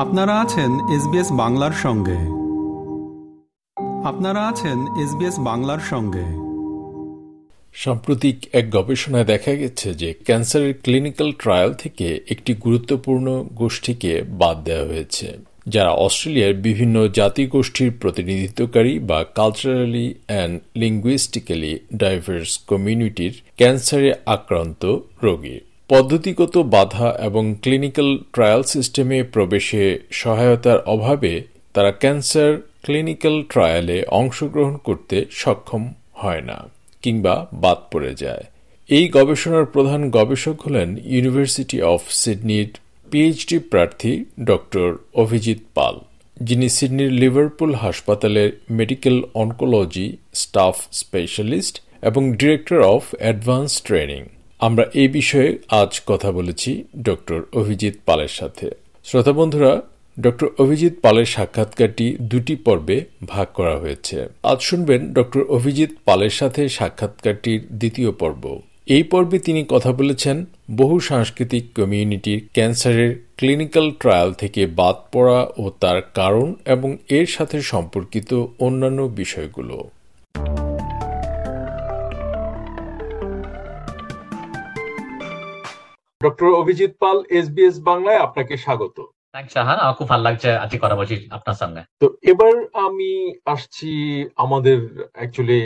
আপনারা 0.00 0.40
আছেন 0.40 0.70
এসবিএস 0.96 1.32
বাংলার 1.32 1.72
সঙ্গে। 1.72 2.18
আপনারা 4.08 4.48
আছেন 4.48 4.78
এসবিএস 5.04 5.38
বাংলার 5.38 5.78
সঙ্গে। 5.90 6.26
সাম্প্রতিক 7.74 8.36
এক 8.52 8.70
গবেষণায় 8.70 9.24
দেখা 9.24 9.52
গেছে 9.52 9.94
যে 9.94 10.14
ক্যান্সারের 10.24 10.74
ক্লিনিক্যাল 10.82 11.32
ট্রায়াল 11.38 11.74
থেকে 11.74 12.20
একটি 12.30 12.54
গুরুত্বপূর্ণ 12.54 13.44
গোষ্ঠীকে 13.54 14.22
বাদ 14.28 14.64
দেওয়া 14.64 14.86
হয়েছে, 14.86 15.38
যারা 15.66 15.90
অস্ট্রেলিয়ার 15.90 16.54
বিভিন্ন 16.54 17.08
জাতিগোষ্ঠীর 17.08 17.92
প্রতিনিধিত্বকারী 18.00 18.98
বা 18.98 19.24
কালচারালি 19.34 20.14
অ্যান্ড 20.26 20.60
লিঙ্গুইস্টিক্যালি 20.76 21.78
ডাইভার্স 21.94 22.58
কমিউনিটির 22.58 23.42
ক্যান্সারে 23.56 24.14
আক্রান্ত 24.26 24.96
রোগী। 25.22 25.60
পদ্ধতিগত 25.92 26.54
বাধা 26.74 27.08
এবং 27.28 27.44
ক্লিনিক্যাল 27.62 28.10
ট্রায়াল 28.34 28.62
সিস্টেমে 28.72 29.18
প্রবেশে 29.34 29.84
সহায়তার 30.20 30.78
অভাবে 30.94 31.34
তারা 31.74 31.90
ক্যান্সার 32.02 32.50
ক্লিনিক্যাল 32.84 33.36
ট্রায়ালে 33.52 33.98
অংশগ্রহণ 34.20 34.74
করতে 34.86 35.16
সক্ষম 35.42 35.82
হয় 36.20 36.42
না, 36.50 36.58
কিংবা 37.02 37.34
বাদ 37.64 37.78
পড়ে 37.92 38.12
যায়। 38.22 38.44
এই 38.90 39.06
গবেষণার 39.16 39.66
প্রধান 39.74 40.02
গবেষক 40.10 40.56
হলেন 40.66 40.88
ইউনিভার্সিটি 41.14 41.78
অফ 41.92 42.00
সিডনির 42.22 42.70
পিএইচডি 43.10 43.58
প্রার্থী 43.72 44.12
ড 44.48 44.50
অভিজিৎ 45.22 45.60
পাল, 45.76 45.94
যিনি 46.36 46.66
সিডনির 46.76 47.12
লিভারপুল 47.12 47.70
হাসপাতালের 47.84 48.50
মেডিকেল 48.78 49.16
অনকোলজি 49.42 50.08
স্টাফ 50.42 50.76
স্পেশালিস্ট 51.00 51.74
এবং 52.02 52.22
ডিরেক্টর 52.40 52.80
অফ 52.94 53.02
অ্যাডভান্স 53.20 53.70
ট্রেনিং। 53.88 54.22
আমরা 54.60 54.84
এই 54.94 55.08
বিষয়ে 55.08 55.58
আজ 55.68 56.00
কথা 56.06 56.32
বলেছি 56.32 56.84
ড 57.02 57.08
অভিজিৎ 57.52 57.94
পালের 58.06 58.28
সাথে। 58.28 58.70
শ্রোতা 59.04 59.32
বন্ধুরা 59.32 59.82
ড 60.20 60.26
অভিজিৎ 60.58 60.94
পালের 61.02 61.24
সাক্ষাৎকারটি 61.24 62.16
দুটি 62.20 62.56
পর্বে 62.56 63.04
ভাগ 63.26 63.46
করা 63.54 63.76
হয়েছে। 63.78 64.28
আজ 64.42 64.60
শুনবেন 64.60 65.12
ড 65.12 65.18
অভিজিৎ 65.48 65.90
পালের 66.04 66.30
সাথে 66.30 66.68
সাক্ষাৎকারটির 66.68 67.60
দ্বিতীয় 67.72 68.10
পর্ব। 68.12 68.60
এই 68.86 69.02
পর্বে 69.02 69.38
তিনি 69.38 69.64
কথা 69.68 69.92
বলেছেন 69.92 70.44
বহু 70.76 71.00
সাংস্কৃতিক 71.00 71.64
কমিউনিটির 71.74 72.40
ক্যান্সারের 72.52 73.12
ক্লিনিক্যাল 73.36 73.90
ট্রায়াল 74.00 74.32
থেকে 74.32 74.66
বাদ 74.66 74.96
পড়া 75.12 75.46
ও 75.58 75.70
তার 75.80 76.02
কারণ 76.14 76.54
এবং 76.64 76.96
এর 77.08 77.26
সাথে 77.26 77.62
সম্পর্কিত 77.62 78.30
অন্যান্য 78.58 79.02
বিষয়গুলো। 79.02 79.90
ডক্টর 86.20 86.48
অভিজিৎ 86.54 86.92
পাল 87.02 87.18
এসবিএস 87.30 87.76
বাংলায় 87.80 88.20
আপনাকে 88.20 88.54
স্বাগত। 88.56 88.98
আমার 89.56 89.96
খুব 89.98 90.08
ভালো 90.08 90.24
লাগছে 90.24 90.48
আজকে 90.54 90.78
কথা 90.78 90.96
বলছি 90.96 91.16
আপনার 91.30 91.56
সঙ্গে 91.62 91.82
তো 92.02 92.06
এবার 92.30 92.54
আমি 92.86 93.12
আসছি 93.46 93.90
আমাদের 94.36 94.78
অ্যাকচুয়ালি 95.12 95.60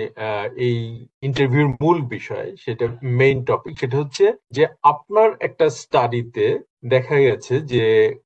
এই 0.58 0.78
ইন্টারভিউর 1.22 1.68
মূল 1.74 1.98
বিষয় 2.14 2.48
সেটা 2.64 2.86
মেইন 3.18 3.38
টপিক 3.44 3.74
সেটা 3.80 3.96
হচ্ছে 4.02 4.24
যে 4.50 4.62
আপনার 4.92 5.28
একটা 5.40 5.66
স্টাডিতে 5.80 6.46
দেখা 6.84 7.16
গেছে 7.18 7.54
যে 7.72 7.84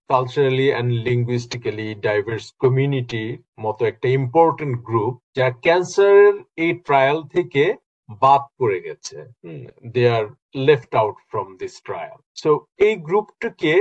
culturally 0.08 0.66
and 0.72 0.90
linguistically 1.06 1.88
diverse 2.06 2.46
community 2.62 3.24
মতো 3.60 3.82
একটা 3.86 4.08
ইম্পর্টেন্ট 4.18 4.74
গ্রুপ 4.82 5.14
যা 5.36 5.46
ক্যান্সারের 5.64 6.34
এই 6.56 6.72
ট্রায়াল 6.86 7.18
থেকে 7.34 7.62
বাদ 8.22 8.42
পড়ে 8.58 8.78
গেছে। 8.86 9.16
They 9.94 10.02
are 10.16 10.24
left 10.66 10.92
out 11.00 11.16
from 11.30 11.46
this 11.60 11.74
trial 11.86 12.18
so 12.42 12.50
এই 12.86 12.94
গ্রুপটাকে 13.08 13.72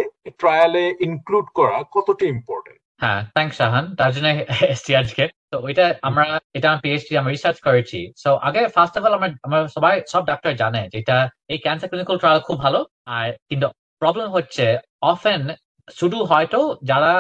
ট্রায়ালে 0.42 0.86
ইনক্লুড 1.08 1.48
করা 1.60 1.78
কতটা 1.96 2.26
ইম্পর্টেন্ট 2.36 2.80
হ্যাঁ 3.02 3.22
থ্যাংক 3.36 3.52
শাহান। 3.60 3.86
তার 4.00 4.12
জন্য 4.16 4.28
এসছি 4.74 4.92
আজকে। 5.02 5.24
তো 5.52 5.56
ওইটা 5.68 5.86
আমরা 6.10 6.26
এটা 6.58 6.68
আমি 6.72 6.80
পিএইচডি 6.84 7.14
আমি 7.22 7.30
রিসার্চ 7.30 7.58
করেছি। 7.68 8.00
সো 8.24 8.30
আগে 8.48 8.62
ফার্স্ট 8.76 8.96
অফ 8.98 9.04
অল 9.06 9.14
আমরা 9.18 9.30
আমরা 9.48 9.60
সবাই 9.76 9.96
সব 10.14 10.24
ডাক্তার 10.32 10.52
জানে 10.62 10.82
যেটা 10.94 11.18
এই 11.54 11.60
ক্যান্সার 11.66 11.90
ক্লিনিক্যাল 11.90 12.18
ট্রায়াল 12.22 12.40
খুব 12.48 12.58
ভালো। 12.66 12.80
আর 13.18 13.28
কিন্তু 13.50 13.68
প্রবলেম 14.02 14.28
হচ্ছে 14.36 14.66
অফেন 15.12 15.42
শুধু 15.88 16.18
হয়তো 16.32 16.60
যারা 16.92 17.14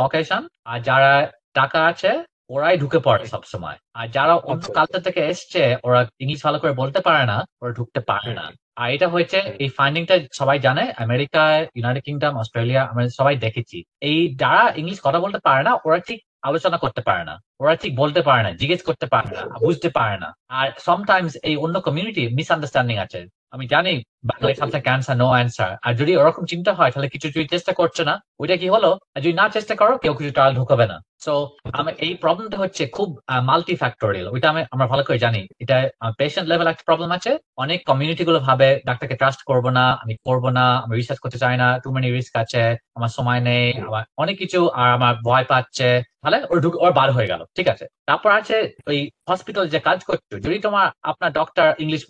ককেশন 0.00 0.42
আর 0.70 0.78
যারা 0.88 1.12
টাকা 1.58 1.80
আছে 1.90 2.10
ওরাই 2.50 2.76
ঢুকে 2.78 2.98
পড়ে 2.98 3.24
সবসময়। 3.26 3.76
আর 3.94 4.06
যারা 4.08 4.34
অন্য 4.50 4.64
কালচার 4.74 5.02
থেকে 5.02 5.20
এসছে 5.28 5.62
ওরা 5.84 6.00
ইংলিশ 6.20 6.40
ভালো 6.44 6.58
করে 6.58 6.72
বলতে 6.72 7.00
পারে 7.00 7.24
না 7.26 7.36
ওরা 7.62 7.72
ঢুকতে 7.72 8.00
পারে 8.00 8.32
না। 8.34 8.44
আর 8.76 8.88
এটা 8.90 9.06
হয়েছে 9.08 9.38
এই 9.58 9.68
ফাইন্ডিংটা 9.68 10.14
সবাই 10.32 10.58
জানে 10.58 10.84
আমেরিকা 10.96 11.42
ইউনাইটেড 11.76 12.04
কিংডম 12.04 12.34
অস্ট্রেলিয়া 12.36 12.82
আমরা 12.90 13.02
সবাই 13.18 13.34
দেখেছি। 13.36 13.78
এই 14.00 14.18
যারা 14.36 14.62
ইংলিশ 14.76 14.98
কথা 15.00 15.18
বলতে 15.20 15.38
পারে 15.38 15.62
না 15.62 15.72
ওরা 15.86 15.98
ঠিক 16.08 16.18
আলোচনা 16.42 16.78
করতে 16.78 17.00
পারে 17.00 17.22
না। 17.24 17.34
ওরা 17.60 17.74
ঠিক 17.76 17.92
বলতে 17.96 18.20
পারে 18.22 18.42
না 18.42 18.50
জিজ্ঞেস 18.60 18.80
করতে 18.82 19.06
পারে 19.06 19.28
না 19.36 19.42
বুঝতে 19.58 19.88
পারে 19.88 20.16
না। 20.18 20.28
আর 20.58 20.66
সামটাইমস 20.78 21.34
এই 21.48 21.56
অন্য 21.56 21.76
কমিউনিটি 21.80 22.22
মিসআন্ডারস্ট্যান্ডিং 22.38 22.96
আছে। 22.98 23.20
আমি 23.54 23.64
জানি 23.66 23.94
বাংলায় 24.24 24.56
সামথিং 24.60 24.80
ক্যান্সার 24.82 25.16
নো 25.16 25.26
অ্যান্সার 25.34 25.72
আর 25.86 25.92
যদি 25.94 26.12
ওরকম 26.16 26.44
চিন্তা 26.52 26.72
হয় 26.74 26.90
তাহলে 26.92 27.08
কিছু 27.08 27.26
যদি 27.34 27.46
চেষ্টা 27.48 27.72
করছে 27.72 28.02
না 28.04 28.14
ওইটা 28.40 28.56
কি 28.56 28.66
হলো? 28.68 28.90
আর 29.14 29.20
যদি 29.20 29.34
না 29.40 29.46
চেষ্টা 29.48 29.74
করো 29.80 29.94
কেউ 29.98 30.14
কিছু 30.14 30.30
ট্রায়াল 30.32 30.52
ঢুকাবে 30.54 30.86
না। 30.92 30.96
সো 31.24 31.34
আমি 31.78 31.90
এই 32.06 32.12
প্রবলেমটা 32.22 32.58
হচ্ছে 32.62 32.82
খুব 32.96 33.08
মাল্টি 33.48 33.74
ফ্যাক্টোরিয়াল 33.82 34.26
ওইটা 34.34 34.46
আমি, 34.52 34.62
আমরা 34.74 34.86
ভালো 34.92 35.02
করে 35.06 35.18
জানি। 35.26 35.40
এটা 35.62 35.76
পেশেন্ট 36.20 36.46
লেভেল 36.50 36.66
একটা 36.70 36.86
প্রবলেম 36.88 37.10
আছে। 37.18 37.30
অনেক 37.64 37.78
কমিউনিটি 37.90 38.22
গুলো 38.28 38.38
ভাবে, 38.48 38.68
ডাক্তারকে 38.88 39.16
ট্রাস্ট 39.20 39.40
করব 39.50 39.66
না, 39.78 39.84
আমি 40.02 40.14
করব 40.26 40.44
না, 40.58 40.64
আমি 40.84 40.92
রিসার্চ 40.94 41.20
করতে 41.24 41.38
চাই 41.44 41.56
না 41.62 41.66
টু 41.82 41.88
মেনি 41.94 42.08
রিস্ক 42.10 42.34
আছে, 42.42 42.62
আমার 42.96 43.12
সময় 43.16 43.40
নেই, 43.48 43.66
আমার 43.88 44.02
অনেক 44.22 44.36
কিছু, 44.42 44.60
আর 44.80 44.88
আমার 44.96 45.14
ভয় 45.28 45.44
পাচ্ছে। 45.52 45.88
তাহলে 46.22 46.38
ওর 46.50 46.58
ঢুক, 46.64 46.74
ওর 46.84 46.92
বার 46.98 47.08
হয়ে 47.16 47.30
গেল, 47.32 47.40
ঠিক 47.56 47.66
আছে? 47.72 47.84
তারপর 48.08 48.30
আছে 48.40 48.56
ওই 48.90 48.98
হসপিটাল 49.30 49.64
যে 49.74 49.78
কাজ 49.88 49.98
করছ, 50.08 50.22
যদি 50.46 50.58
তোমার 50.66 50.86
আপনার 51.10 51.30
ডক্টর 51.38 51.68
ইংলিশ 51.84 52.02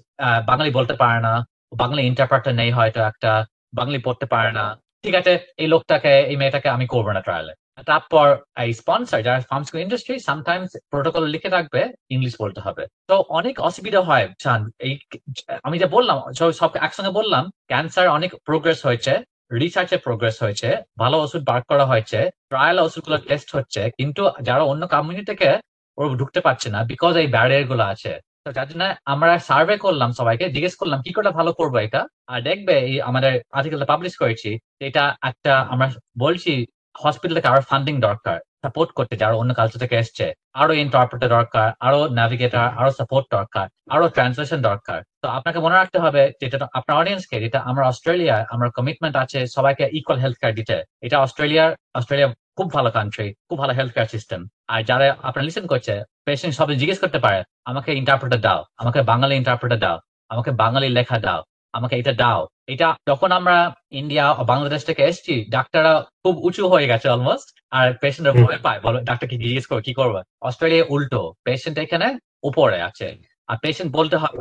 বাঙালি 0.51 0.71
বলতে 0.79 0.95
পারে 1.03 1.19
না 1.27 1.35
বাংলা 1.83 2.01
ইন্টারপ্রেটার 2.11 2.55
নেই 2.61 2.71
হয়তো 2.79 3.01
একটা, 3.11 3.33
বাঙালি 3.79 3.99
পড়তে 4.07 4.27
পারে 4.35 4.51
না, 4.59 4.65
ঠিক 5.05 5.15
আছে? 5.21 5.33
এই 5.63 5.69
লোকটাকে, 5.75 6.13
এই 6.31 6.37
মেয়েটাকে 6.41 6.69
আমি 6.77 6.87
করব 6.95 7.09
না 7.17 7.23
ট্রায়ালে 7.27 7.55
তারপর 7.91 8.27
এই 8.65 8.71
স্পন্সর 8.81 9.21
যারা 9.27 9.39
ফার্মস্কুল 9.51 9.81
ইন্ডাস্ট্রি 9.85 10.15
সামটাইমস 10.29 10.71
প্রোটোকল 10.93 11.23
লিখে 11.35 11.51
রাখবে 11.57 11.81
ইংলিশ 12.15 12.35
বলতে 12.43 12.61
হবে। 12.67 12.85
তো 13.11 13.17
অনেক 13.39 13.55
অসুবিধা 13.69 14.01
হয় 14.09 14.27
শান 14.45 14.61
এই 14.87 14.93
আমি 15.67 15.77
যে 15.83 15.87
বললাম, 15.97 16.17
সব 16.61 16.71
একসঙ্গে 16.87 17.13
বললাম 17.19 17.45
ক্যান্সার 17.71 18.15
অনেক 18.17 18.31
প্রোগ্রেস 18.49 18.79
হয়েছে 18.87 19.13
রিসার্চে 19.63 19.97
প্রোগ্রেস 20.07 20.37
হয়েছে, 20.45 20.69
ভালো 21.03 21.17
ওষুধ 21.25 21.43
বার 21.51 21.61
করা 21.71 21.85
হয়েছে 21.91 22.19
ট্রায়াল 22.51 22.79
ওষুধগুলো 22.87 23.19
টেস্ট 23.29 23.49
হচ্ছে, 23.57 23.81
কিন্তু 23.99 24.23
যারা 24.49 24.63
অন্য 24.73 24.83
কমিউনিটি 24.93 25.25
থেকে 25.31 25.49
ওরা 25.99 26.09
ঢুকতে 26.21 26.41
পারছে 26.47 26.69
না 26.75 26.81
বিকজ 26.91 27.13
এই 27.23 27.29
ব্যারিয়ারগুলো 27.35 27.85
আছে। 27.95 28.13
তো 28.45 28.49
যার 28.57 28.69
জন্য 28.71 28.85
আমরা 29.13 29.33
সার্ভে 29.49 29.77
করলাম 29.85 30.11
সবাইকে, 30.21 30.47
জিজ্ঞেস 30.55 30.75
করলাম, 30.81 30.99
কি 31.07 31.11
করে 31.17 31.31
ভালো 31.39 31.51
করব 31.59 31.75
এটা? 31.87 32.03
আর 32.33 32.41
দেখবে 32.49 32.75
এই 32.89 32.97
আমাদের 33.11 33.33
আর্টিকেলটা 33.57 33.91
পাবলিশ 33.93 34.15
করেছি, 34.23 34.51
এটা 34.89 35.05
একটা 35.31 35.53
আমরা 35.73 35.87
বলছি 36.25 36.53
হসপিটালকে 37.03 37.49
আরও 37.53 37.63
ফান্ডিং 37.71 37.95
দরকার 38.09 38.39
সাপোর্ট 38.63 38.91
করতে 38.99 39.15
যারা 39.23 39.35
অন্য 39.41 39.51
কালচার 39.59 39.83
থেকে 39.85 39.97
এসছে, 40.03 40.27
আরও 40.61 40.73
ইন্টারপ্রেটার 40.85 41.35
দরকার, 41.39 41.69
আরও 41.87 42.01
ন্যাভিগেটর 42.19 42.67
আরও 42.81 42.91
সাপোর্ট 42.99 43.27
দরকার, 43.37 43.67
আরও 43.95 44.07
ট্রান্সলেশন 44.17 44.61
দরকার। 44.71 44.99
তো 45.23 45.27
আপনাকে 45.39 45.59
মনে 45.65 45.77
রাখতে 45.81 45.99
হবে 46.05 46.23
যেটা 46.41 46.57
আপনার 46.79 46.99
অডিয়েন্সকে 47.01 47.37
যেটা 47.45 47.59
আমরা 47.71 47.85
অস্ট্রেলিয়া 47.91 48.37
আমার 48.55 48.69
কমিটমেন্ট 48.77 49.17
আছে, 49.23 49.41
সবাইকে 49.57 49.85
ইকুয়াল 49.99 50.19
হেলথ 50.23 50.37
কেয়ার 50.41 50.55
দিতে। 50.59 50.77
এটা 51.07 51.17
অস্ট্রেলিয়ার, 51.25 51.71
অস্ট্রেলিয়া 51.99 52.29
খুব 52.59 52.69
ভালো 52.77 52.91
কান্ট্রি 52.97 53.29
খুব 53.49 53.59
ভালো 53.63 53.73
হেলথ 53.79 53.93
কেয়ার 53.95 54.13
সিস্টেম 54.15 54.41
আর 54.73 54.81
যারা 54.89 55.07
আপনার 55.29 55.47
লিসেন 55.47 55.67
করছে 55.73 55.95
পেশেন্ট 56.27 56.55
সবাই 56.59 56.77
জিজ্ঞেস 56.81 56.99
করতে 57.03 57.19
পারে, 57.25 57.39
আমাকে 57.71 57.91
ইন্টারপ্রেটার 58.01 58.41
দাও, 58.47 58.61
আমাকে 58.83 59.01
বাঙালি 59.11 59.35
ইন্টারপ্রেটার 59.41 59.81
দাও, 59.85 59.97
আমাকে 60.33 60.51
বাঙালি 60.63 60.89
লেখা 60.99 61.19
দাও। 61.27 61.41
আমাকে 61.77 61.95
এটা 62.01 62.13
দাও। 62.23 62.41
এটা 62.73 62.89
যখন 63.09 63.31
আমরা 63.39 63.57
ইন্ডিয়া 63.91 64.25
বাংলাদেশ 64.53 64.81
থেকে 64.85 65.03
এসছি 65.11 65.35
ডাক্তাররা 65.51 65.95
খুব 66.23 66.35
উঁচু 66.47 66.63
হয়ে 66.69 66.87
গেছে 66.87 67.07
অলমোস্ট 67.09 67.49
আর 67.79 67.87
পেশেন্টরা 68.03 68.35
ভয় 68.43 68.59
পায়। 68.63 68.81
বলো 68.87 68.99
ডাক্তারকে 69.09 69.37
জিজ্ঞেস 69.37 69.65
করো 69.67 69.81
কি 69.87 69.93
করবে? 70.01 70.21
অস্ট্রেলিয়া 70.43 70.85
উল্টো। 70.95 71.23
পেশেন্ট 71.47 71.77
এখানে 71.79 72.07
উপরে 72.43 72.79
আছে। 72.89 73.09
আর 73.49 73.57
পেশেন্ট 73.63 73.91
বলতে 73.99 74.17
হবে 74.17 74.39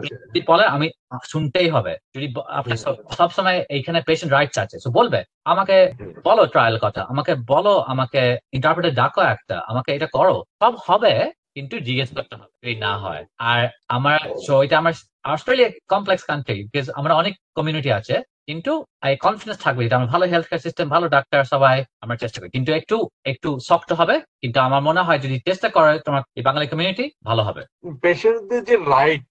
বলে 0.48 0.66
আমি 0.76 0.88
শুনতেই 1.32 1.70
হবে। 1.76 1.94
যদি 2.16 2.28
আপনার 2.50 2.78
সবসময় 3.18 3.60
এইখানে 3.76 4.00
পেশেন্ট 4.02 4.32
রাইটস 4.34 4.58
আছে। 4.64 4.78
তো 4.84 4.90
বলবে 4.92 5.20
আমাকে 5.46 5.78
বলো 6.24 6.44
ট্রায়াল 6.46 6.76
কথা। 6.82 7.02
আমাকে 7.12 7.34
বলো 7.48 7.74
আমাকে 7.94 8.22
ইন্টারপ্রেটার 8.54 8.94
ডাকো 8.94 9.22
একটা। 9.34 9.58
আমাকে 9.72 9.90
এটা 9.96 10.08
করো। 10.14 10.36
সব 10.62 10.74
হবে। 10.88 11.14
কিন্তু 11.56 11.76
জিজ্ঞেস 11.88 12.10
করতে 12.18 12.34
হবে 12.40 12.72
না 12.86 12.94
হয়। 13.04 13.24
আর 13.52 13.62
আমার 13.98 14.20
এটা 14.66 14.76
আমার 14.82 14.94
অস্ট্রেলিয়া 15.34 15.70
কমপ্লেক্স 15.94 16.24
কান্ট্রি 16.30 16.58
বিকজ 16.72 16.88
আমরা 17.00 17.14
অনেক 17.22 17.34
কমিউনিটি 17.58 17.90
আছে, 18.00 18.16
কিন্তু 18.48 18.72
এই 19.10 19.16
কনফিডেন্স 19.26 19.60
থাকবে 19.66 19.82
এটা 19.86 19.98
আমার 20.00 20.12
ভালো 20.14 20.26
হেলথ 20.32 20.46
কেয়ার 20.50 20.66
সিস্টেম 20.66 20.86
ভালো 20.96 21.06
ডাক্তার 21.16 21.50
সবাই 21.54 21.78
আমরা 22.04 22.16
চেষ্টা 22.24 22.40
করি। 22.40 22.50
কিন্তু 22.58 22.72
একটু 22.80 22.98
একটু 23.32 23.50
শক্ত 23.70 23.90
হবে, 24.00 24.16
কিন্তু 24.42 24.58
আমার 24.68 24.82
মনে 24.88 25.06
হয় 25.08 25.20
যদি 25.26 25.36
চেষ্টা 25.48 25.68
করে 25.76 25.92
তোমার 26.08 26.22
এই 26.38 26.44
বাঙালি 26.48 26.66
কমিউনিটি 26.72 27.06
ভালো 27.30 27.42
হবে। 27.48 27.62
পেশেন্টদের 28.06 28.62
যে 28.70 28.76
রাইট 28.94 29.22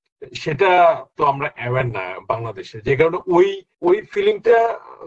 সেটা 0.42 0.70
তো 1.16 1.22
আমরা 1.32 1.48
অ্যাওয়ার 1.58 1.86
না 1.96 2.04
বাংলাদেশে। 2.30 2.76
যে 2.86 2.94
কারণে 2.98 3.18
ওই 3.36 3.48
ওই 3.88 3.96
ফিলিংটা 4.12 4.58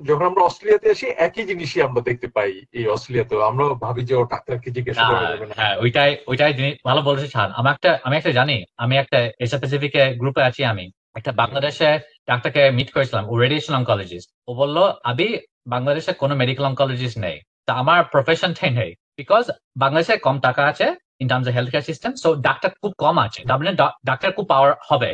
যখন 0.03 0.25
আমরা 0.25 0.41
অস্ট্রেলিয়াতে 0.43 0.87
আসি 0.89 1.07
একই 1.17 1.45
জিনিসই 1.45 1.81
আমরা 1.81 2.01
দেখতে 2.01 2.27
পাই 2.27 2.51
এই 2.71 2.85
অস্ট্রেলিয়াতে 2.87 3.35
আমরা 3.43 3.65
ভাবি 3.75 4.01
যে 4.03 4.15
ও 4.15 4.23
ডাক্তারকে 4.23 4.69
জিজ্ঞাসা 4.71 5.03
করা 5.03 5.31
যাবে 5.31 5.45
না। 5.45 5.53
হ্যাঁ 5.55 5.75
ওইটাই 5.77 6.11
ওইটাই 6.27 6.53
জিনিস 6.53 6.73
ভালো 6.85 7.01
বলেছে 7.01 7.27
ছাড় 7.27 7.51
আমি 7.55 7.69
একটা 7.69 7.99
আমি 8.03 8.15
একটা 8.17 8.31
জানি 8.31 8.63
আমি 8.77 8.97
একটা 8.97 9.19
এশিয়া 9.39 9.59
প্যাসিফিক 9.59 9.93
গ্রুপে 10.17 10.41
আছি 10.43 10.61
আমি। 10.65 10.85
একটা 11.15 11.31
বাংলাদেশে 11.31 11.89
ডাক্তারকে 12.27 12.71
মিট 12.71 12.89
করেছিলাম 12.91 13.23
ও 13.29 13.33
রেডিয়েশন 13.37 13.73
অঙ্কোলজিস্ট 13.75 14.29
ও 14.47 14.53
বলল 14.55 14.77
আবি 15.03 15.27
বাংলাদেশে 15.65 16.13
কোনো 16.13 16.35
মেডিকেল 16.35 16.65
অঙ্কোলজিস্ট 16.65 17.17
নেই। 17.17 17.37
তা 17.67 17.71
আমার 17.73 17.99
প্রফেশন 18.03 18.51
প্রফেশনটাই 18.51 18.71
নেই। 18.71 18.91
বিকজ 19.17 19.51
বাংলাদেশে 19.75 20.17
কম 20.17 20.39
টাকা 20.39 20.61
আছে 20.65 20.87
in 21.19 21.27
terms 21.27 21.47
of 21.47 21.53
health 21.53 21.69
care 21.71 21.83
system 21.83 22.11
so 22.15 22.29
doctor 22.35 22.69
খুব 22.81 22.91
কম 22.97 23.15
আছে। 23.19 23.39
তার 23.43 23.57
মানে 23.59 23.71
ডাক্তার 24.05 24.29
খুব 24.31 24.45
পাওয়ার 24.45 24.71
হবে। 24.89 25.09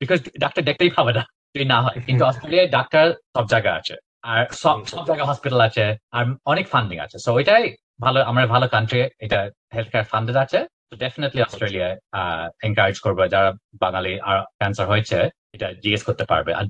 বিকজ 0.00 0.18
ডাক্তার 0.40 0.62
দেখতেই 0.64 0.90
পাবে 0.90 1.12
না 1.12 1.22
যদি 1.54 1.64
না 1.64 1.78
হয়। 1.82 1.98
কিন্তু 2.06 2.22
অস্ট্রেলিয়ায় 2.30 2.68
ডাক্তার 2.68 3.04
সব 3.36 3.44
জায়গায় 3.46 3.76
আছে। 3.76 3.94
আর 4.32 4.42
সব 4.62 4.78
সব 4.90 5.02
জায়গায় 5.08 5.28
হসপিটাল 5.30 5.60
আছে। 5.68 5.84
আর 6.16 6.24
অনেক 6.52 6.66
ফান্ডিং 6.72 6.98
আছে। 7.04 7.16
সো 7.24 7.30
ওইটাই 7.38 7.64
ভালো, 8.04 8.18
আমার 8.30 8.44
ভালো 8.54 8.66
কান্ট্রি 8.74 9.00
এটা 9.24 9.40
হেলথ 9.74 9.88
কেয়ার 9.92 10.10
ফান্ডেড 10.12 10.36
আছে 10.44 10.58
ডেফিনেটলি 10.98 11.40
অস্ট্রেলিয়ায় 11.42 11.96
এনকারেজ 12.66 12.96
করবে। 13.04 13.22
যারা 13.34 13.50
বাঙালি, 13.82 14.12
আর 14.28 14.38
ক্যান্সার 14.58 14.86
হয়েছে, 14.92 15.18
এটা 15.54 15.68
জিজ্ঞেস 15.82 16.02
করতে 16.08 16.24
পারবে। 16.32 16.52
আর 16.58 16.64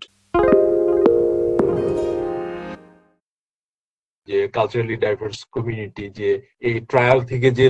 যে 4.29 4.39
কালচারালি 4.57 4.97
ডাইভার্স 5.05 5.39
কমিউনিটি 5.55 6.05
যে 6.19 6.31
এই 6.69 6.75
ট্রায়াল 6.91 7.19
থেকে 7.31 7.49
যে 7.59 7.67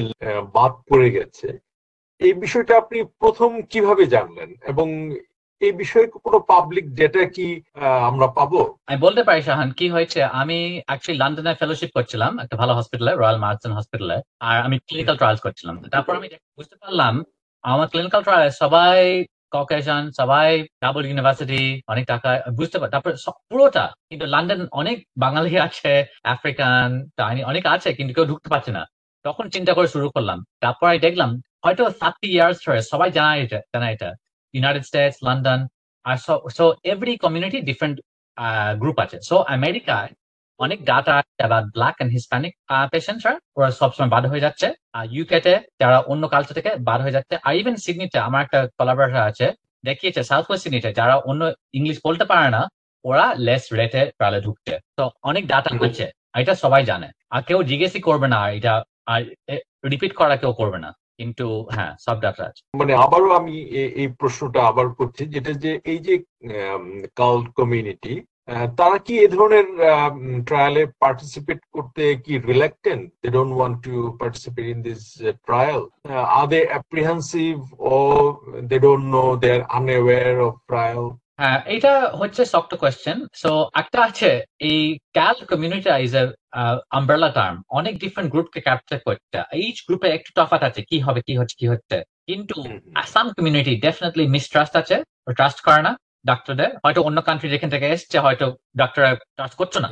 বাদ 0.56 0.72
পড়ে 0.88 1.08
গেছে। 1.16 1.48
এই 2.26 2.32
বিষয়টা 2.42 2.74
আপনি 2.82 2.98
প্রথম 3.20 3.50
কীভাবে 3.72 4.04
জানলেন? 4.14 4.50
এবং 4.72 4.88
এই 5.62 5.72
বিষয়ে 5.82 6.06
কোনো 6.16 6.38
পাবলিক 6.50 6.86
ডেটা 6.98 7.22
কি 7.36 7.46
আমরা 8.10 8.26
পাবো? 8.38 8.60
আমি 8.88 8.98
বলতে 9.06 9.22
পারি 9.28 9.40
শাহান 9.48 9.70
কি 9.78 9.86
হয়েছে 9.94 10.20
আমি 10.40 10.58
অ্যাকচুয়ালি 10.88 11.18
লন্ডনে 11.22 11.52
ফেলোশিপ 11.60 11.90
করছিলাম 11.96 12.32
একটা 12.42 12.56
ভালো 12.62 12.72
হসপিটালে 12.78 13.12
রয়্যাল 13.12 13.38
মার্চেন 13.44 13.72
হসপিটালে 13.78 14.16
আর 14.48 14.56
আমি 14.66 14.76
ক্লিনিক্যাল 14.86 15.16
ট্রায়ালস 15.18 15.40
করছিলাম। 15.46 15.74
তারপর 15.94 16.12
আমি 16.20 16.28
বুঝতে 16.58 16.76
পারলাম 16.82 17.14
আমার 17.64 17.86
ক্লিনিক্যাল 17.92 18.22
ট্রায়াল 18.26 18.50
সবাই 18.62 18.98
ককেশন 19.54 20.02
সবাই 20.20 20.48
ডাবল 20.82 21.02
ইউনিভার্সিটি 21.06 21.62
অনেক 21.92 22.04
টাকা 22.12 22.28
বুঝতে 22.58 22.76
পার 22.80 22.90
তারপর 22.94 23.10
পুরোটা 23.50 23.84
কিন্তু 24.10 24.24
লন্ডন 24.34 24.60
অনেক 24.80 24.96
বাঙালি 25.24 25.52
আছে 25.66 25.92
আফ্রিকান 26.34 26.86
চাইনি 27.18 27.40
অনেক 27.50 27.64
আছে 27.74 27.88
কিন্তু 27.98 28.12
কেউ 28.16 28.26
ঢুকতে 28.30 28.48
পারছে 28.52 28.70
না। 28.78 28.82
তখন 29.24 29.44
চিন্তা 29.54 29.72
করে 29.76 29.88
শুরু 29.94 30.06
করলাম 30.14 30.38
তারপর 30.62 30.84
আমি 30.90 31.00
দেখলাম 31.06 31.30
হয়তো 31.64 31.82
থার্টি 32.00 32.28
ইয়ার্স 32.34 32.58
ধরে 32.66 32.80
সবাই 32.92 33.08
জানা 33.16 33.32
এটা 33.44 33.58
জানা 33.72 33.88
এটা। 33.94 34.08
ইউনাইটেড 34.56 34.84
স্টেটস 34.88 35.18
লন্ডন 35.26 35.60
আর 36.06 36.16
so 36.56 36.64
every 36.92 37.14
community 37.24 37.58
different 37.68 37.96
group 38.80 38.98
আছে। 39.04 39.16
সো 39.28 39.36
আমেরিকায় 39.56 40.10
অনেক 40.60 40.78
data 40.90 41.14
about 41.46 41.66
black 41.74 41.94
and 41.98 42.12
Hispanic 42.16 42.52
পেশেন্টরা 42.92 43.32
ওরা 43.56 43.70
সবসময় 43.80 44.10
বাদ 44.14 44.24
হয়ে 44.30 44.44
যাচ্ছে। 44.46 44.66
আর 44.98 45.04
ইউকেতে 45.16 45.52
যারা 45.80 45.98
অন্য 46.12 46.22
কালচার 46.34 46.54
থেকে 46.58 46.70
বাদ 46.88 47.00
হয়ে 47.04 47.16
যাচ্ছে। 47.16 47.34
আর 47.46 47.54
ইভেন 47.60 47.76
সিডনিতে 47.84 48.18
আমার 48.28 48.40
একটা 48.44 48.60
কোলাবরেটর 48.78 49.22
আছে 49.30 49.46
দেখিয়েছে 49.84 50.20
সাউথ 50.30 50.44
ওয়েস্ট 50.48 50.64
সিডনিতে 50.64 50.90
যারা 51.00 51.14
অন্য 51.30 51.42
ইংলিশ 51.78 51.96
বলতে 52.06 52.24
পারে 52.30 52.48
না 52.56 52.62
ওরা 53.04 53.26
লেস 53.46 53.64
রেটে 53.78 54.02
ট্রায়ালে 54.16 54.40
ঢুকছে। 54.46 54.74
তো 54.96 55.04
অনেক 55.30 55.44
ডাটা। 55.52 55.70
আছে। 55.88 56.06
এটা 56.40 56.54
সবাই 56.64 56.82
জানে। 56.90 57.08
আর 57.34 57.42
কেউ 57.48 57.58
জিজ্ঞেসই 57.70 58.02
করবে 58.08 58.26
না 58.34 58.40
এটা 58.56 58.74
আর 59.12 59.20
রিপিট 59.92 60.12
করা 60.20 60.34
কেউ 60.42 60.52
করবে 60.60 60.78
না। 60.84 60.90
কিন্তু 61.18 61.46
হ্যাঁ 61.76 61.92
সব 62.04 62.16
ডাটা 62.24 62.42
আছে। 62.50 62.62
মানে 62.80 62.92
আবারও 63.04 63.30
আমি 63.40 63.54
এই 64.00 64.08
প্রশ্নটা 64.20 64.60
আবার 64.70 64.86
করছি, 64.98 65.22
যেটা 65.34 65.52
যে 65.64 65.72
এই 65.92 65.98
যে 66.06 66.14
কাল্ট 67.20 67.46
কমিউনিটি 67.58 68.14
তারা 68.78 68.96
কি 69.06 69.14
এ 69.24 69.26
ধরনের 69.34 69.66
ট্রায়ালে 70.48 70.82
পার্টিসিপেট 71.02 71.60
করতে 71.74 72.02
কি 72.24 72.32
reluctant 72.50 73.04
they 73.22 73.28
don't 73.36 73.52
want 73.56 73.76
to 73.86 73.94
participate 74.20 74.64
in 74.74 74.78
this 74.88 75.02
trial 75.46 75.82
R 76.38 76.46
they 76.52 76.60
apprehensive 76.72 77.54
O 77.92 77.96
they 78.70 78.76
don't 78.84 79.04
know 79.14 79.24
they 79.42 79.48
are 79.56 79.62
unaware 79.76 80.34
of 80.48 80.54
trial 80.70 81.04
হ্যাঁ 81.38 81.58
এটা 81.76 81.92
হচ্ছে 82.20 82.42
শক্ত 82.54 82.72
কোয়েশ্চেন 82.82 83.18
সো 83.42 83.50
একটা 83.80 83.98
আছে 84.08 84.30
এই 84.68 84.80
ক্যাল 85.16 85.36
community 85.50 85.90
is 86.06 86.12
a 86.22 86.24
umbrella 86.98 87.30
term 87.38 87.56
অনেক 87.78 87.94
ডিফারেন্ট 88.02 88.28
গ্রুপকে 88.34 88.60
ক্যাপচার 88.66 88.98
করতে। 89.06 89.36
এইচ 89.60 89.76
গ্রুপে 89.86 90.08
একটু 90.16 90.30
তফাৎ 90.38 90.62
আছে 90.68 90.80
কি 90.90 90.96
হবে 91.06 91.20
কি 91.26 91.32
হচ্ছে 91.40 91.56
কি 91.60 91.66
হচ্ছে। 91.72 91.96
কিন্তু 92.28 92.56
আসাম 93.02 93.26
কমিউনিটি 93.36 93.72
ডেফিনেটলি 93.86 94.24
মিসট্রাস্ট 94.34 94.74
আছে 94.82 94.96
ট্রাস্ট 95.38 95.60
করে 95.66 95.82
না 95.88 95.92
ডাক্তারদের 96.30 96.70
হয়তো 96.84 97.00
অন্য 97.08 97.18
কান্ট্রি 97.26 97.48
যেখান 97.54 97.70
থেকে 97.74 97.86
এসছে 97.94 98.16
হয়তো 98.24 98.46
ডাক্তার 98.80 99.02
ট্রাস্ট 99.36 99.54
করছে 99.60 99.78
না। 99.84 99.90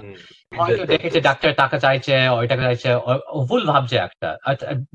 হয়তো 0.52 0.82
দেখেছে 0.92 1.18
ডাক্তার 1.28 1.50
টাকা 1.62 1.76
চাইছে 1.84 2.14
ওই 2.38 2.46
টাকা 2.52 2.62
চাইছে 2.68 2.88
ভুল 3.48 3.62
ভাবছে 3.72 3.96
একটা। 4.06 4.28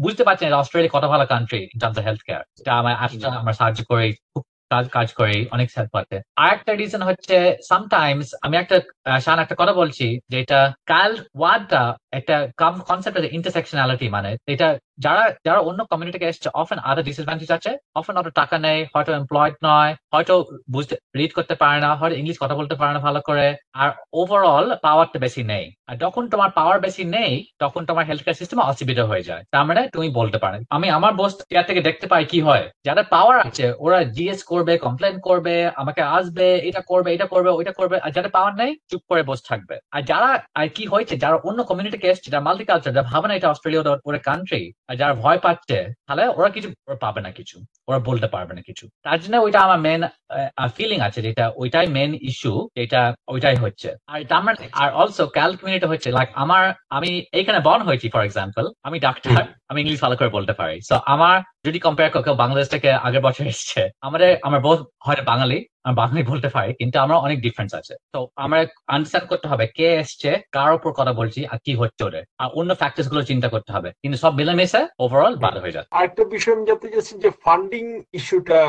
বুঝতে 0.03 0.23
পারছে 0.27 0.43
না 0.45 0.57
অস্ট্রেলিয়া 0.61 0.93
কত 0.95 1.05
ভালো 1.13 1.25
country 1.33 1.61
in 1.65 1.77
terms 1.81 1.97
of 1.99 2.05
health 2.07 2.21
care 2.27 2.43
এটা 2.59 2.71
আমার 2.81 2.93
আমার 3.41 3.55
সাহায্য 3.59 3.81
করে 3.91 4.05
খুব 4.31 4.43
কাজ 4.73 4.85
কাজ 4.97 5.07
করে, 5.19 5.35
অনেক 5.55 5.67
হেল্প 5.77 5.91
পাতে 5.95 6.15
আর 6.41 6.49
একটা 6.55 6.71
রিজন 6.73 7.01
হচ্ছে 7.09 7.35
সামটাইমস 7.69 8.27
আমি 8.45 8.55
একটা 8.57 8.77
শান 9.25 9.37
একটা 9.43 9.55
কথা 9.61 9.73
বলছি, 9.81 10.05
যে 10.31 10.37
এটা 10.43 10.59
কাল 10.91 11.11
ওয়ার্ডটা 11.39 11.83
একটা 12.19 12.35
কনসেপ্ট 12.89 13.17
আছে 13.19 13.29
ইন্টারসেকশনালিটি 13.37 14.07
মানে। 14.15 14.31
এটা 14.53 14.67
যারা 15.05 15.23
যারা 15.47 15.59
অন্য 15.69 15.79
কমিউনিটিকে 15.91 16.29
এসছে 16.31 16.47
অফেন 16.61 16.79
আরও 16.89 17.01
ডিসঅ্যাডভান্টেজ 17.07 17.49
আছে 17.57 17.71
অফেন 17.99 18.15
অত 18.19 18.27
টাকা 18.39 18.57
নেই 18.65 18.79
হয়তো 18.93 19.11
এমপ্লয়েড 19.19 19.55
নয়, 19.67 19.91
হয়তো 20.13 20.33
বুঝতে 20.73 20.95
রিড 21.19 21.31
করতে 21.37 21.55
পারে 21.61 21.77
না, 21.85 21.89
হয়তো 21.99 22.15
ইংলিশ 22.21 22.37
কথা 22.43 22.55
বলতে 22.59 22.75
পারে 22.79 22.91
না 22.95 22.99
ভালো 23.07 23.19
করে, 23.29 23.47
আর 23.81 23.89
ওভারঅল 24.19 24.65
পাওয়ারটা 24.85 25.17
বেশি 25.25 25.41
নেই। 25.51 25.65
আর 25.89 25.95
যখন 26.03 26.23
তোমার 26.33 26.49
পাওয়ার 26.59 26.77
বেশি 26.85 27.03
নেই, 27.17 27.33
তখন 27.63 27.81
তোমার 27.89 28.07
হেলথ 28.09 28.21
কেয়ার 28.23 28.39
সিস্টেম 28.41 28.59
অসুবিধা 28.71 29.03
হয়ে 29.11 29.27
যায়। 29.29 29.43
তার 29.53 29.63
মানে 29.69 29.81
তুমি 29.95 30.07
বলতে 30.19 30.37
পারো। 30.43 30.57
আমি 30.75 30.87
আমার 30.97 31.13
বস 31.21 31.33
কেয়ার 31.49 31.67
থেকে 31.69 31.81
দেখতে 31.87 32.05
পাই 32.11 32.23
কি 32.31 32.39
হয়, 32.47 32.65
যাদের 32.87 33.05
পাওয়ার 33.15 33.37
আছে, 33.47 33.65
ওরা 33.85 33.99
জিএস 34.15 34.41
করবে 34.51 34.73
কমপ্লেন 34.85 35.15
করবে, 35.27 35.55
আমাকে 35.81 36.01
আসবে, 36.17 36.47
এটা 36.69 36.81
করবে 36.91 37.09
এটা 37.15 37.27
করবে, 37.33 37.49
ওইটা 37.57 37.73
করবে, 37.79 37.97
আর 38.05 38.11
যাদের 38.15 38.31
পাওয়ার 38.37 38.53
নেই, 38.61 38.71
চুপ 38.89 39.01
করে 39.09 39.21
বসে 39.29 39.47
থাকবে। 39.49 39.75
আর 39.95 40.01
যারা, 40.11 40.29
আর 40.59 40.67
কি 40.75 40.83
হয়েছে, 40.93 41.15
যারা 41.23 41.37
অন্য 41.47 41.59
কমিউনিটিকে 41.69 42.07
এসছে, 42.11 42.27
যারা 42.31 42.47
মাল্টিকালচার 42.47 42.95
যারা 42.95 43.09
ভাবে 43.11 43.27
না 43.27 43.33
এটা 43.37 43.51
অস্ট্রেলিয়া 43.53 43.83
ওরা 44.09 44.19
কান্ট্রি 44.29 44.61
আর 44.89 44.95
যারা 45.01 45.13
ভয় 45.23 45.39
পাচ্ছে 45.45 45.77
তাহলে 46.07 46.23
ওরা 46.37 46.49
কিছু 46.55 46.69
পাবে 46.99 47.21
না 47.25 47.31
কিছু। 47.31 47.55
ওরা 47.87 47.99
বলতে 47.99 48.27
পারবে 48.27 48.53
না 48.57 48.61
কিছু। 48.61 48.85
তার 49.05 49.17
জন্য 49.19 49.35
ওইটা 49.37 49.59
আমার 49.59 49.79
মেন 49.87 50.01
ফিলিং 50.77 50.99
আছে 51.07 51.19
যেটা 51.27 51.45
ওইটাই 51.61 51.87
মেন 51.87 52.11
ইস্যু 52.29 52.53
এটা 52.83 53.01
ওইটাই 53.33 53.57
হচ্ছে। 53.63 53.89
আর 54.11 54.19
তার 54.31 54.41
মানে 54.43 54.57
আর 54.81 54.89
অলসো 55.01 55.23
ক্যাল 55.35 55.51
কমিউনিটি 55.55 55.87
হচ্ছে 55.91 56.09
লাইক 56.17 56.29
আমার 56.43 56.63
আমি 56.97 57.09
এইখানে 57.37 57.59
বর্ন 57.67 57.81
হয়েছি 57.89 58.07
ফর 58.13 58.23
এক্সাম্পল 58.25 58.65
আমি 58.87 58.97
ডাক্তার 59.05 59.41
আমি 59.69 59.79
ইংলিশ 59.81 59.99
ভালো 60.01 60.15
করে 60.19 60.29
বলতে 60.37 60.53
পারি। 60.53 60.75
সো 60.89 60.95
আমার 61.13 61.37
যদি 61.65 61.77
কম্পেয়ার 61.85 62.11
কেউ 62.25 62.35
বাংলাদেশ 62.43 62.67
থেকে 62.73 62.89
আগের 63.07 63.25
বছর 63.27 63.45
এসছে 63.53 63.81
আমাদের 64.07 64.29
আমার 64.47 64.59
বহুত 64.59 64.79
হয়তো 65.05 65.23
বাঙালি 65.31 65.57
আমি 65.85 65.95
বাঙালি 65.95 66.21
বলতে 66.31 66.49
পারি 66.55 66.71
কিন্তু 66.73 66.97
আমরা 66.99 67.15
অনেক 67.17 67.37
ডিফারেন্স 67.45 67.71
আছে। 67.79 67.93
তো 68.13 68.19
আমরা 68.35 68.59
আন্ডারস্ট্যান্ড 68.93 69.27
করতে 69.31 69.47
হবে 69.51 69.65
কে 69.77 69.87
এসছে 70.03 70.29
কার 70.51 70.71
উপর 70.77 70.89
কথা 70.99 71.13
বলছি 71.13 71.39
আর 71.51 71.59
কি 71.65 71.73
হচ্ছে 71.81 72.01
ওদের। 72.03 72.23
আর 72.41 72.49
অন্য 72.59 72.71
ফ্যাক্টরসগুলো 72.75 73.21
চিন্তা 73.21 73.47
করতে 73.47 73.71
হবে। 73.75 73.89
কিন্তু 74.01 74.17
সব 74.23 74.31
মিলেমিশে 74.39 74.81
ওভারঅল 75.03 75.35
ভালো 75.45 75.59
হয়ে 75.63 75.75
যাচ্ছে। 75.75 75.93
আরেকটা 75.97 76.23
বিষয় 76.35 76.53
আমি 76.55 76.65
জানতে 76.69 76.87
চাচ্ছি 76.93 77.13
যে 77.23 77.29
ফান্ডিং 77.45 77.83
ইস্যুটা 78.17 78.59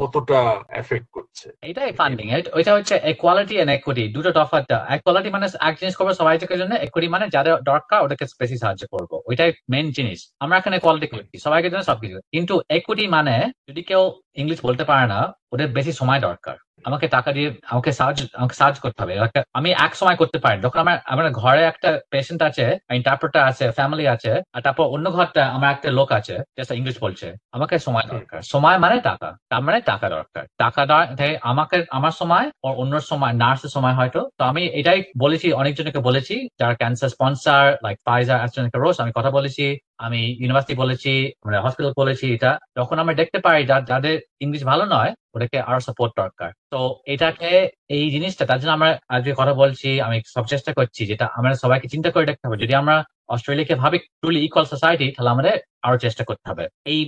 কতটা 0.00 0.38
এফেক্ট 0.82 1.08
করছে? 1.16 1.46
এটাই 1.70 1.92
ফান্ডিং 2.00 2.26
ওইটা 2.58 2.72
হচ্ছে 2.76 2.94
ইকুয়ালিটি 3.12 3.54
এন্ড 3.58 3.72
ইকুইটি 3.78 4.04
দুটো 4.16 4.30
তফাৎটা। 4.38 4.76
ইকুয়ালিটি 4.96 5.28
মানে 5.36 5.46
এক 5.68 5.74
জিনিস 5.80 5.94
করব 5.98 6.10
সবাই 6.20 6.38
থেকে 6.42 6.54
জন্য 6.60 6.72
ইকুইটি 6.86 7.08
মানে 7.14 7.26
যাদের 7.34 7.54
দরকার 7.70 7.98
ওদেরকে 8.04 8.24
বেশি 8.42 8.56
সাহায্য 8.62 8.82
করব। 8.94 9.10
ওইটাই 9.28 9.50
মেন 9.72 9.86
জিনিস। 9.98 10.20
আমরা 10.44 10.56
এখানে 10.60 10.76
কোয়ালিটি 10.84 11.08
করছি 11.12 11.34
সবাইকে 11.46 11.68
জন্য 11.72 11.84
সবকিছু। 11.90 12.16
কিন্তু 12.32 12.54
ইকুইটি 12.70 13.04
মানে 13.08 13.34
যদি 13.68 13.80
কেউ 13.82 14.02
ইংলিশ 14.36 14.58
বলতে 14.64 14.84
পারে 14.84 15.04
না 15.06 15.20
ওদের 15.52 15.68
বেশি 15.68 15.92
সময় 15.92 16.20
দরকার। 16.20 16.56
আমাকে 16.84 17.06
টাকা 17.08 17.30
দিয়ে 17.32 17.48
আমাকে 17.66 17.90
সাহায্য 17.92 18.20
আমাকে 18.34 18.54
সাহায্য 18.54 18.78
করতে 18.80 18.98
হবে। 19.02 19.14
আমি 19.58 19.70
এক 19.86 19.92
সময় 19.96 20.16
করতে 20.16 20.38
পারি 20.38 20.56
যখন 20.62 20.78
আমার 20.78 20.96
আমার 21.04 21.26
ঘরে 21.36 21.62
একটা 21.64 21.90
পেশেন্ট 22.10 22.40
আছে 22.42 22.64
ইন্টারপ্রেটার 22.94 23.42
আছে 23.50 23.64
ফ্যামিলি 23.70 24.04
আছে 24.06 24.32
আর 24.54 24.60
তারপর 24.66 24.84
অন্য 24.86 25.06
ঘরটা 25.10 25.42
আমার 25.56 25.70
একটা 25.72 25.88
লোক 25.90 26.08
আছে 26.12 26.34
যেটা 26.56 26.74
ইংলিশ 26.74 26.96
বলছে 27.00 27.26
আমাকে 27.52 27.74
সময় 27.78 28.06
দরকার। 28.12 28.40
সময় 28.52 28.76
মানে 28.78 28.96
টাকা। 29.00 29.28
তার 29.50 29.62
মানে 29.62 29.78
টাকা 29.82 30.06
দরকার। 30.08 30.44
টাকা 30.58 30.82
আমাকে 31.42 31.76
আমার 31.90 32.14
সময় 32.20 32.46
ও 32.64 32.68
অন্য 32.82 32.94
সময় 33.10 33.34
নার্সের 33.34 33.72
সময় 33.76 33.94
হয়তো। 33.94 34.20
তো 34.38 34.42
আমি 34.44 34.62
এটাই 34.80 35.00
বলেছি 35.18 35.46
অনেকজনকে 35.52 36.00
বলেছি 36.00 36.34
যারা 36.60 36.74
cancer 36.74 37.10
sponsor 37.10 37.64
like 37.84 37.96
Pfizer 38.06 38.38
AstraZeneca 38.38 38.78
Roche 38.78 38.96
আমি 39.00 39.12
কথা 39.16 39.30
বলেছি। 39.30 39.64
আমি 39.98 40.20
ইউনিভার্সিটি 40.40 40.74
বলেছি 40.82 41.12
মানে 41.46 41.56
হসপিটাল 41.64 41.92
বলেছি, 42.02 42.26
এটা 42.36 42.50
যখন 42.78 42.96
আমরা 43.02 43.14
দেখতে 43.14 43.38
পাই 43.46 43.58
যাদের 43.90 44.16
ইংলিশ 44.44 44.62
ভালো 44.64 44.84
নয়, 44.94 45.10
ওদেরকে 45.34 45.58
আরও 45.60 45.80
সাপোর্ট 45.80 46.12
দরকার। 46.22 46.50
তো 46.72 46.78
এটাকে, 47.14 47.50
এই 47.96 48.06
জিনিসটা, 48.10 48.44
তার 48.46 48.58
জন্য 48.60 48.72
আমরা 48.78 48.90
আজকে 49.14 49.32
কথা 49.40 49.54
বলছি, 49.62 49.88
আমি 50.06 50.16
সব 50.34 50.44
চেষ্টা 50.52 50.70
করছি, 50.78 51.00
যেটা 51.06 51.26
আমরা 51.38 51.52
সবাইকে 51.64 51.86
চিন্তা 51.88 52.10
করে 52.10 52.28
দেখতে 52.30 52.44
হবে। 52.46 52.62
যদি 52.64 52.74
আমরা 52.74 52.96
অস্ট্রেলিয়াকে 53.34 53.74
ভাবি 53.82 53.98
ট্রুলি 54.20 54.40
ইকুয়াল 54.46 54.66
সোসাইটি 54.72 55.06
তাহলে 55.14 55.30
আমাদের 55.30 55.54
আরও 55.86 55.96
চেষ্টা 56.04 56.22
করতে 56.28 56.46
হবে। 56.50 56.64
এই 56.92 57.00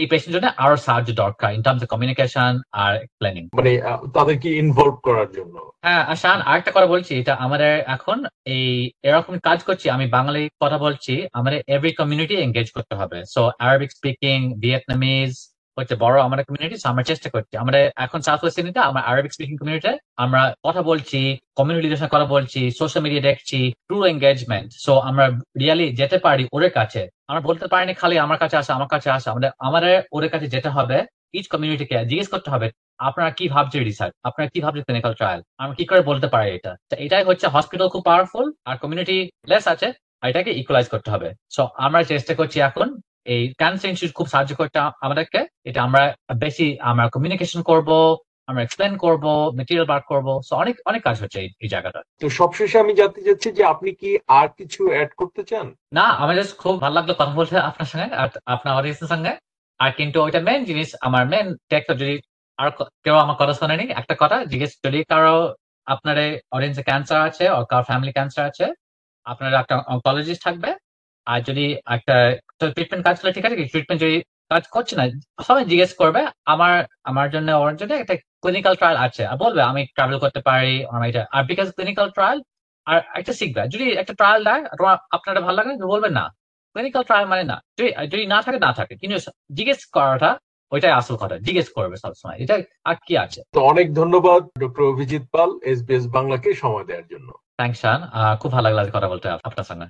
এই 0.00 0.06
পেশেন্ট 0.10 0.32
জন্য 0.34 0.46
আরও 0.64 0.76
সাহায্য 0.86 1.10
দরকার 1.22 1.48
ইন 1.56 1.62
টার্মস 1.64 1.82
অফ 1.84 1.90
কমিউনিকেশন 1.92 2.52
আর 2.82 2.92
প্ল্যানিং 3.18 3.42
মানে 3.58 3.72
তাদেরকে 4.16 4.48
ইনভলভ 4.62 4.94
করার 5.06 5.28
জন্য। 5.36 5.54
হ্যাঁ 5.84 6.02
আর 6.10 6.16
শাহান 6.22 6.40
আরেকটা 6.50 6.72
কথা 6.76 6.88
বলছি 6.94 7.12
এটা 7.20 7.34
আমাদের 7.46 7.72
এখন 7.96 8.18
এই 8.54 8.68
এরকম 9.08 9.34
কাজ 9.48 9.58
করছি 9.68 9.86
আমি 9.96 10.06
বাঙালি 10.16 10.42
কথা 10.62 10.78
বলছি 10.86 11.12
আমাদের 11.38 11.60
এভরি 11.74 11.92
কমিউনিটি 12.00 12.34
এঙ্গেজ 12.38 12.68
করতে 12.76 12.94
হবে। 13.00 13.18
সো 13.34 13.40
আরবিক 13.66 13.90
স্পিকিং 13.96 14.38
ভিয়েতনামিজ 14.62 15.32
হচ্ছে 15.78 15.94
বড় 16.04 16.16
আমাদের 16.26 16.44
কমিউনিটি 16.48 16.76
আমরা 16.92 17.02
চেষ্টা 17.10 17.28
করছি। 17.34 17.52
আমরা 17.62 17.76
এখন 18.04 18.20
সাউথ 18.26 18.40
ওয়েস্ট 18.42 18.58
আমরা 18.90 19.02
আরবিক 19.08 19.32
স্পিকিং 19.34 19.56
কমিউনিটি 19.60 19.92
আমরা 20.24 20.40
কথা 20.66 20.82
বলছি 20.90 21.20
কমিউনিটি 21.58 21.88
সাথে 22.00 22.14
কথা 22.16 22.28
বলছি 22.34 22.60
সোশ্যাল 22.80 23.02
মিডিয়া 23.04 23.22
দেখছি 23.28 23.58
ট্রু 23.88 23.98
এঙ্গেজমেন্ট 24.12 24.68
সো 24.84 24.92
আমরা 25.08 25.24
রিয়ালি 25.60 25.86
যেতে 26.00 26.16
পারি 26.26 26.44
ওদের 26.56 26.72
কাছে। 26.78 27.02
আমরা 27.30 27.42
বলতে 27.48 27.66
পারিনি 27.72 27.92
খালি 28.02 28.16
আমার 28.26 28.38
কাছে 28.42 28.56
আসে, 28.60 28.70
আমার 28.78 28.90
কাছে 28.94 29.08
আসে। 29.16 29.26
আমাদের 29.32 29.50
আমাদের, 29.66 29.94
ওদের 30.16 30.30
কাছে 30.34 30.46
যেতে 30.54 30.70
হবে। 30.76 30.98
ইচ 31.38 31.46
কমিউনিটিকে 31.52 31.96
জিজ্ঞেস 32.10 32.28
করতে 32.34 32.48
হবে, 32.54 32.66
আপনারা 33.08 33.30
কি 33.38 33.44
ভাবছে 33.54 33.78
রিসার্চ 33.88 34.12
আপনারা 34.28 34.46
কি 34.52 34.58
ভাবছে 34.64 34.82
ক্লিনিক্যাল 34.86 35.14
ট্রায়াল 35.18 35.40
আমরা 35.62 35.74
কি 35.78 35.84
করে 35.90 36.00
বলতে 36.10 36.26
পারি 36.34 36.48
এটা? 36.56 36.72
এটাই 37.04 37.24
হচ্ছে 37.28 37.46
হসপিটাল 37.54 37.88
খুব 37.94 38.02
পাওয়ারফুল 38.08 38.46
আর 38.68 38.76
কমিউনিটি 38.82 39.16
লেস 39.50 39.64
আছে 39.74 39.88
এটাকে 40.30 40.50
ইকুয়ালাইজ 40.60 40.86
করতে 40.94 41.08
হবে। 41.14 41.28
সো 41.54 41.62
আমরা 41.86 42.00
চেষ্টা 42.12 42.32
করছি 42.40 42.58
এখন 42.68 42.88
এই 43.26 43.42
ক্যান্সার 43.52 43.90
ইনস্টিটিউট 43.90 44.16
খুব 44.16 44.26
সাহায্য 44.26 44.52
করতে 44.56 44.76
আমাদেরকে। 45.00 45.40
এটা 45.64 45.80
আমরা 45.82 46.02
বেশি 46.36 46.66
আমরা 46.80 47.04
কমিউনিকেশন 47.08 47.60
করব 47.62 47.88
আমরা 48.46 48.62
এক্সপ্লেন 48.62 48.92
করব 48.96 49.24
মেটেরিয়াল 49.54 49.86
বার 49.86 50.00
করব। 50.02 50.28
সো 50.42 50.52
অনেক 50.56 50.74
অনেক 50.86 51.02
কাজ 51.02 51.16
হচ্ছে 51.22 51.38
এই- 51.40 51.68
জায়গাটা। 51.68 52.00
তো 52.20 52.26
সবশেষে 52.30 52.76
আমি 52.78 52.92
জানতে 52.94 53.20
চাচ্ছি 53.22 53.48
যে 53.52 53.62
আপনি 53.64 53.90
কি 53.94 54.10
আর 54.38 54.48
কিছু 54.48 54.80
অ্যাড 54.88 55.10
করতে 55.16 55.42
চান? 55.44 55.66
না 55.92 56.04
আমার 56.12 56.34
জাস্ট 56.36 56.54
খুব 56.56 56.74
ভালো 56.80 56.94
লাগল 56.94 57.12
কথা 57.12 57.34
বলতে 57.34 57.54
আপনার 57.60 57.86
সঙ্গে 57.86 58.08
আর 58.14 58.28
আপনার 58.46 58.72
অডিয়েন্সের 58.76 59.08
সঙ্গে। 59.08 59.32
আর 59.80 59.90
কিন্তু 59.92 60.16
ওইটা 60.22 60.40
মেন 60.40 60.60
জিনিস 60.64 60.88
আমার 61.00 61.22
মেন 61.26 61.46
টেক্সট 61.68 61.96
যদি 61.98 62.14
আর 62.58 62.68
কেউ 63.04 63.14
আমার 63.14 63.36
কথা 63.36 63.52
শোনেনি 63.52 63.84
একটা 63.92 64.14
কথা 64.18 64.36
জিজ্ঞেস 64.44 64.72
যদি 64.84 64.98
কারও 65.04 65.36
আপনার 65.86 66.16
অডিয়েন্সে 66.52 66.82
ক্যান্সার 66.82 67.20
আছে 67.22 67.44
ও 67.50 67.64
কারও 67.64 67.82
ফ্যামিলি 67.82 68.12
ক্যান্সার 68.12 68.44
আছে 68.46 68.66
আপনার 69.26 69.50
একটা 69.54 69.74
অনকোলজিস্ট 69.92 70.42
থাকবে 70.44 70.70
আর 71.26 71.38
যদি 71.48 71.64
একটা 71.96 72.14
ট্রিটমেন্ট 72.74 73.02
কাজ 73.06 73.16
করলে 73.20 73.32
ঠিক 73.36 73.44
আছে 73.46 73.56
ট্রিটমেন্ট 73.72 74.00
যদি 74.04 74.16
কাজ 74.50 74.64
করছে 74.66 74.94
না 74.96 75.04
সবাই 75.46 75.64
জিজ্ঞেস 75.64 75.92
করবে 75.94 76.20
আমার 76.44 76.74
আমার 77.10 77.26
জন্য 77.34 77.48
ওর 77.62 77.76
জন্য 77.76 77.92
একটা 77.94 78.14
ক্লিনিক্যাল 78.42 78.74
ট্রায়াল 78.74 78.98
আছে। 79.06 79.22
আর 79.30 79.36
বলবে 79.36 79.62
আমি 79.70 79.80
ট্রাভেল 79.96 80.18
করতে 80.18 80.40
পারি 80.40 80.74
আমার 80.92 81.08
এটা। 81.08 81.22
আর 81.36 81.42
বিকজ 81.44 81.68
ক্লিনিক্যাল 81.70 82.08
ট্রায়াল 82.10 82.38
আর 82.86 83.00
একটা 83.18 83.32
শিখবে। 83.32 83.60
যদি 83.68 83.84
একটা 84.02 84.14
ট্রায়াল 84.14 84.40
দেয় 84.44 84.62
তোমার 84.78 84.96
আপনার 85.10 85.42
ভালো 85.46 85.56
লাগে 85.56 85.72
না 85.76 85.86
বলবেন 85.86 86.12
না। 86.12 86.24
ক্লিনিক্যাল 86.76 87.02
ট্রায়াল 87.04 87.26
মানে 87.28 87.44
না। 87.44 87.56
যদি 87.78 87.90
যদি 88.12 88.24
না 88.26 88.38
থাকে 88.42 88.58
না 88.58 88.70
থাকে। 88.72 88.94
কিন্তু 88.96 89.16
জিজ্ঞেস 89.54 89.80
করাটা 89.86 90.30
ওইটাই 90.72 90.92
আসল 91.00 91.14
কথা। 91.16 91.36
জিজ্ঞেস 91.38 91.68
করবে 91.76 91.96
সবসময়। 91.96 92.36
এটা 92.38 92.54
আর 92.84 92.96
কি 93.06 93.14
আছে। 93.18 93.40
তো 93.52 93.60
অনেক 93.72 93.86
ধন্যবাদ 93.94 94.42
ডক্টর 94.60 94.82
অভিজিৎ 94.82 95.22
পাল 95.32 95.50
এসবিএস 95.64 96.04
বাংলাকে 96.06 96.48
সময় 96.54 96.84
দেওয়ার 96.84 97.06
জন্য। 97.06 97.28
থ্যাংক 97.58 97.74
শান 97.76 98.00
খুব 98.40 98.50
ভালো 98.52 98.68
লাগল 98.70 98.90
কথা 98.90 99.08
বলতে 99.08 99.26
আপনার 99.48 99.64
সঙ্গে। 99.64 99.86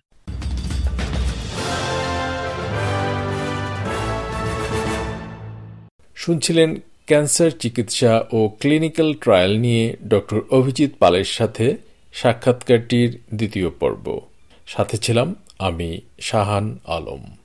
শুনছিলেন 6.25 6.77
ক্যান্সার 7.07 7.51
চিকিৎসা 7.51 8.25
ও 8.33 8.49
ক্লিনিক্যাল 8.49 9.15
ট্রায়াল 9.15 9.59
নিয়ে 9.59 9.97
ডক্টর 10.09 10.41
অভিজিৎ 10.51 10.91
পালের 10.99 11.25
সাথে 11.25 11.77
সাক্ষাৎকারটির 12.13 13.19
দ্বিতীয় 13.35 13.71
পর্ব। 13.71 14.21
সাথে 14.67 14.97
ছিলাম 14.97 15.35
আমি 15.59 16.01
শাহান 16.21 16.79
আলম। 16.87 17.37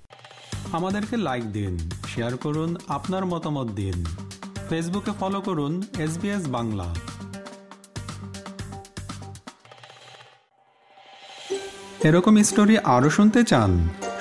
আমাদেরকে 0.72 1.18
লাইক 1.18 1.52
দিন 1.52 1.78
শেয়ার 2.16 2.38
করুন, 2.38 2.76
আপনার 2.88 3.26
মতামত 3.26 3.68
দিন। 3.72 4.06
ফেসবুকে 4.70 5.12
ফলো 5.20 5.42
করুন 5.42 5.84
এস 6.00 6.18
বাংলা। 6.48 6.96
এরকম 12.04 12.44
স্টোরি 12.44 12.78
আরও 12.78 13.10
শুনতে 13.10 13.44
চান? 13.44 13.90